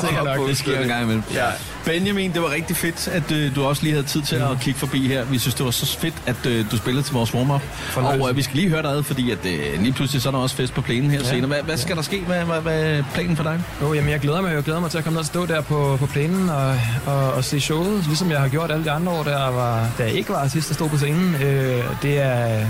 sikkert 0.07 0.25
nok. 0.25 0.49
Det 0.49 0.59
sker 0.59 0.81
en 0.81 0.89
gang 0.89 1.03
imellem. 1.03 1.23
Ja. 1.35 1.47
Benjamin, 1.85 2.33
det 2.33 2.43
var 2.43 2.51
rigtig 2.53 2.77
fedt, 2.77 3.09
at 3.09 3.33
øh, 3.33 3.55
du 3.55 3.65
også 3.65 3.83
lige 3.83 3.93
havde 3.93 4.07
tid 4.07 4.23
til 4.23 4.37
at 4.37 4.51
mm. 4.51 4.59
kigge 4.59 4.79
forbi 4.79 5.09
her. 5.09 5.25
Vi 5.25 5.39
synes, 5.39 5.55
det 5.55 5.65
var 5.65 5.71
så 5.71 5.99
fedt, 5.99 6.15
at 6.27 6.47
øh, 6.47 6.71
du 6.71 6.77
spillede 6.77 7.05
til 7.05 7.15
vores 7.15 7.35
warm-up. 7.35 7.63
Og 7.97 8.31
øh, 8.31 8.37
vi 8.37 8.43
skal 8.43 8.57
lige 8.57 8.69
høre 8.69 8.83
dig 8.83 9.05
fordi 9.05 9.31
at, 9.31 9.39
øh, 9.47 9.58
lige 9.79 9.93
pludselig 9.93 10.23
så 10.23 10.29
er 10.29 10.33
der 10.33 10.39
også 10.39 10.57
fest 10.57 10.75
på 10.75 10.81
plænen 10.81 11.11
her 11.11 11.19
ja. 11.19 11.25
senere. 11.25 11.47
Hvad, 11.47 11.63
hvad 11.63 11.77
skal 11.77 11.97
der 11.97 12.03
ske? 12.03 12.21
Hvad, 12.21 12.45
hvad, 12.45 12.61
hvad 12.61 12.83
er 12.83 13.05
planen 13.15 13.37
for 13.37 13.43
dig? 13.43 13.61
Jo, 13.83 13.93
jamen, 13.93 14.11
jeg 14.11 14.21
glæder 14.21 14.41
mig, 14.41 14.55
jeg 14.55 14.63
glæder 14.63 14.81
mig 14.81 14.91
til 14.91 14.99
at 14.99 15.05
komme 15.05 15.15
ned 15.15 15.21
og 15.21 15.27
stå 15.27 15.47
der 15.47 15.61
på, 15.61 15.97
på 16.01 16.07
plænen 16.07 16.49
og, 16.49 16.75
og, 17.07 17.33
og 17.33 17.45
se 17.45 17.61
showet, 17.61 18.05
ligesom 18.07 18.31
jeg 18.31 18.41
har 18.41 18.49
gjort 18.49 18.71
alle 18.71 18.85
de 18.85 18.91
andre 18.91 19.13
år, 19.13 19.23
der, 19.23 19.51
var, 19.51 19.89
der 19.99 20.05
ikke 20.05 20.29
var 20.31 20.49
sidst, 20.49 20.69
der 20.69 20.75
stod 20.75 20.89
på 20.89 20.97
scenen. 20.97 21.35
Øh, 21.35 21.85
det 22.03 22.19
er 22.19 22.67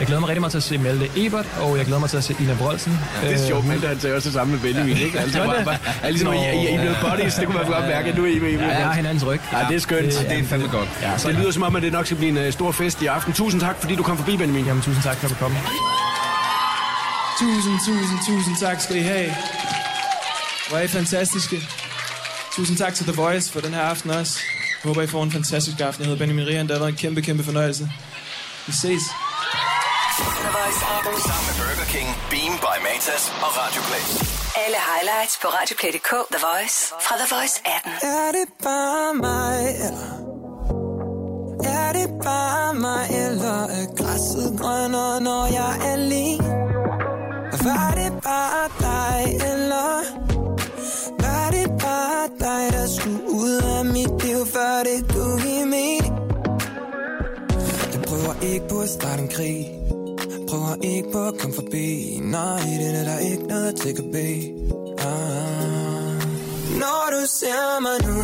jeg 0.00 0.06
glæder 0.06 0.20
mig 0.20 0.28
rigtig 0.28 0.40
meget 0.40 0.50
til 0.50 0.58
at 0.58 0.62
se 0.62 0.78
Malte 0.78 1.08
Ebert, 1.16 1.46
og 1.60 1.78
jeg 1.78 1.84
glæder 1.86 2.00
mig 2.00 2.10
til 2.10 2.16
at 2.16 2.24
se 2.24 2.36
Ina 2.40 2.54
Brolsen. 2.54 2.98
Ja, 3.22 3.28
det 3.28 3.42
er 3.42 3.46
sjovt, 3.46 3.66
Malte 3.66 3.86
han 3.86 3.98
tager 3.98 4.14
også 4.14 4.28
det 4.28 4.34
samme 4.34 4.52
med 4.52 4.60
Benjamin, 4.60 4.96
ikke? 4.96 5.18
Altså, 5.18 5.38
bare, 5.38 5.64
bare, 5.64 5.76
altså, 6.02 6.24
når 6.24 6.32
I, 6.32 6.36
I, 6.36 6.74
I 6.74 6.78
blevet 6.78 6.96
buddies, 7.10 7.34
det 7.34 7.46
kunne 7.46 7.56
man 7.56 7.66
godt 7.66 7.84
mærke, 7.84 8.08
at 8.08 8.16
nu 8.16 8.24
er 8.24 8.28
I 8.28 8.38
med. 8.38 8.50
Ja, 8.50 8.68
jeg 8.68 8.86
har 8.86 8.92
hinandens 8.92 9.26
ryg. 9.26 9.40
Ja, 9.52 9.58
det 9.68 9.76
er 9.76 9.80
skønt. 9.80 10.04
Det, 10.04 10.26
det 10.30 10.38
er 10.38 10.44
fandme 10.44 10.68
godt. 10.68 10.88
Ja, 11.02 11.28
det 11.28 11.38
lyder 11.38 11.50
som 11.50 11.62
om, 11.62 11.76
at 11.76 11.82
det 11.82 11.92
nok 11.92 12.06
skal 12.06 12.16
blive 12.16 12.40
en 12.40 12.46
uh, 12.46 12.52
stor 12.52 12.72
fest 12.72 13.02
i 13.02 13.06
aften. 13.06 13.32
Tusind 13.32 13.60
tak, 13.60 13.76
fordi 13.80 13.94
du 13.94 14.02
kom 14.02 14.16
forbi, 14.16 14.36
Benjamin. 14.36 14.64
Jamen, 14.64 14.82
tusind 14.82 15.02
tak 15.02 15.16
for 15.16 15.26
at 15.26 15.30
du 15.30 15.36
kom. 15.44 15.52
Tusind, 17.40 17.78
tusind, 17.86 18.18
tusind 18.26 18.56
tak 18.56 18.80
skal 18.80 18.96
I 18.96 19.00
have. 19.00 19.34
Hvor 20.68 20.78
er 20.78 20.82
I 20.82 20.88
fantastiske. 20.88 21.56
Tusind 22.52 22.76
tak 22.76 22.94
til 22.94 23.04
The 23.06 23.12
Voice 23.22 23.52
for 23.52 23.60
den 23.60 23.74
her 23.74 23.82
aften 23.82 24.10
også. 24.10 24.38
Jeg 24.84 24.88
håber, 24.88 25.02
I 25.02 25.06
får 25.06 25.22
en 25.22 25.32
fantastisk 25.32 25.80
aften. 25.80 26.00
Jeg 26.02 26.08
hedder 26.08 26.18
Benjamin 26.24 26.46
Rian. 26.46 26.66
Det 26.68 26.74
har 26.76 26.78
været 26.78 26.92
en 26.92 26.96
kæmpe, 26.96 27.22
kæmpe 27.22 27.44
fornøjelse. 27.44 27.84
Vi 28.66 28.72
ses. 28.72 29.02
The 30.44 30.50
Voice 30.58 30.78
Sammen 31.28 31.46
med 31.48 31.54
Burger 31.60 31.88
King, 31.94 32.08
Beam 32.30 32.52
by 32.64 32.76
Matas 32.86 33.24
og 33.44 33.50
Radio 33.60 33.80
Play. 33.88 34.04
Alle 34.64 34.78
highlights 34.90 35.34
på 35.42 35.48
radioplay.dk. 35.58 36.10
The 36.34 36.40
Voice 36.48 36.76
fra 37.06 37.14
The 37.22 37.28
Voice 37.34 37.56
18. 37.64 37.92
Er 38.18 38.30
det 38.36 38.46
bare 38.68 39.14
mig, 39.28 39.58
eller? 39.86 40.10
Er 41.64 41.92
det 41.98 42.08
bare 42.24 42.74
mig, 42.74 43.04
eller 43.24 43.58
er 43.78 43.86
græsset 43.98 44.48
grønnere, 44.60 45.20
når 45.20 45.46
jeg 45.58 45.70
er 45.86 45.92
alene? 45.92 46.29
Skulle 53.00 53.30
ud 53.30 53.60
af 53.76 53.84
mit 53.84 54.24
liv, 54.24 54.46
før 54.46 54.82
det 54.88 54.98
kunne 55.12 55.42
give 55.42 55.66
mening? 55.66 56.04
Jeg 57.92 58.02
prøver 58.06 58.34
ikke 58.42 58.68
på 58.68 58.80
at 58.80 58.88
starte 58.88 59.22
en 59.22 59.28
krig 59.28 59.66
Prøver 60.48 60.74
ikke 60.82 61.08
på 61.12 61.26
at 61.26 61.34
komme 61.40 61.54
forbi 61.54 62.18
Nej, 62.22 62.60
det 62.80 63.00
er 63.00 63.04
der 63.04 63.18
ikke 63.18 63.42
noget 63.42 63.76
til 63.76 63.88
at 63.88 64.04
bede 64.12 64.42
ah. 64.98 66.14
Når 66.82 67.00
du 67.14 67.20
ser 67.26 67.80
mig 67.80 67.96
nu 68.08 68.22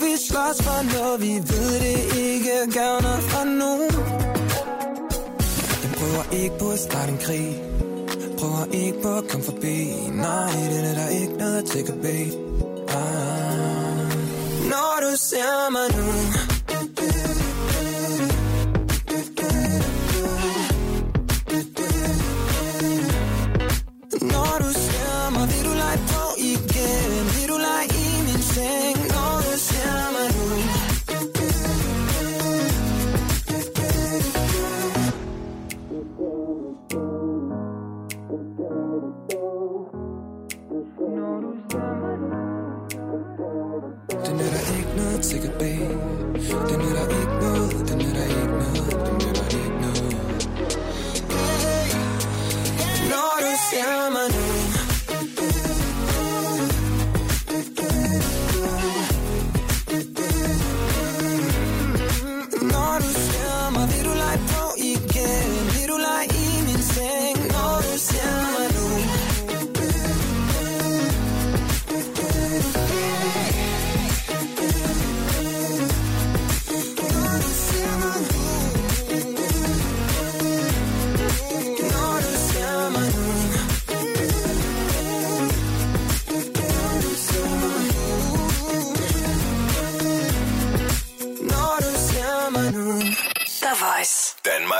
vi 0.00 0.16
slås 0.28 0.58
for 0.66 0.80
noget 0.92 1.20
Vi 1.20 1.34
ved 1.50 1.72
det 1.84 2.16
ikke 2.18 2.72
gavner 2.78 3.16
for 3.32 3.44
nogen. 3.44 3.90
Jeg 5.82 5.90
prøver 5.98 6.24
ikke 6.42 6.58
på 6.58 6.70
at 6.70 6.78
starte 6.78 7.12
en 7.12 7.18
krig. 7.18 7.62
Prøver 8.38 8.64
ikke 8.72 9.02
på 9.02 9.14
at 9.20 9.24
komme 9.28 9.44
forbi. 9.44 9.76
Nej, 10.10 10.52
det 10.70 10.90
er 10.90 10.94
der 10.94 11.08
ikke 11.08 11.32
noget 11.32 11.64
til 11.64 11.78
at 11.78 11.98
bede 12.02 12.32
ah. 12.88 14.08
Når 14.72 14.90
du 15.04 15.16
ser 15.16 15.70
mig 15.70 15.88
nu 15.98 16.49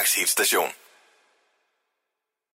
Danmarks 0.00 0.14
hitstation. 0.14 0.79